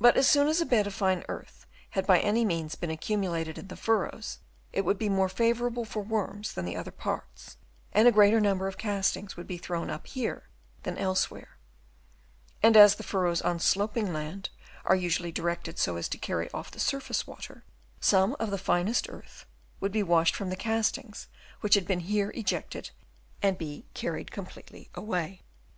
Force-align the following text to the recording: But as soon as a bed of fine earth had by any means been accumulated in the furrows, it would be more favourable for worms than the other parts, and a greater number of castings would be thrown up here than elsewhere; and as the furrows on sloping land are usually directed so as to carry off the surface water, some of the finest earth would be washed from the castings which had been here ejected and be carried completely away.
But 0.00 0.16
as 0.16 0.26
soon 0.26 0.48
as 0.48 0.62
a 0.62 0.64
bed 0.64 0.86
of 0.86 0.94
fine 0.94 1.22
earth 1.28 1.66
had 1.90 2.06
by 2.06 2.18
any 2.18 2.46
means 2.46 2.76
been 2.76 2.88
accumulated 2.88 3.58
in 3.58 3.68
the 3.68 3.76
furrows, 3.76 4.38
it 4.72 4.86
would 4.86 4.98
be 4.98 5.10
more 5.10 5.28
favourable 5.28 5.84
for 5.84 6.02
worms 6.02 6.54
than 6.54 6.64
the 6.64 6.76
other 6.78 6.90
parts, 6.90 7.58
and 7.92 8.08
a 8.08 8.10
greater 8.10 8.40
number 8.40 8.68
of 8.68 8.78
castings 8.78 9.36
would 9.36 9.46
be 9.46 9.58
thrown 9.58 9.90
up 9.90 10.06
here 10.06 10.48
than 10.84 10.96
elsewhere; 10.96 11.58
and 12.62 12.74
as 12.74 12.94
the 12.94 13.02
furrows 13.02 13.42
on 13.42 13.60
sloping 13.60 14.14
land 14.14 14.48
are 14.86 14.96
usually 14.96 15.30
directed 15.30 15.78
so 15.78 15.96
as 15.96 16.08
to 16.08 16.16
carry 16.16 16.50
off 16.52 16.70
the 16.70 16.80
surface 16.80 17.26
water, 17.26 17.64
some 18.00 18.34
of 18.40 18.50
the 18.50 18.56
finest 18.56 19.10
earth 19.10 19.44
would 19.78 19.92
be 19.92 20.02
washed 20.02 20.34
from 20.34 20.48
the 20.48 20.56
castings 20.56 21.28
which 21.60 21.74
had 21.74 21.86
been 21.86 22.00
here 22.00 22.30
ejected 22.30 22.92
and 23.42 23.58
be 23.58 23.84
carried 23.92 24.30
completely 24.30 24.88
away. 24.94 25.42